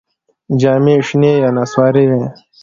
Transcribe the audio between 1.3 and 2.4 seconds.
یا نسواري وې.